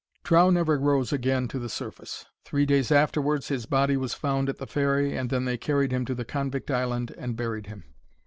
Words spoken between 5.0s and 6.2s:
and then they carried him to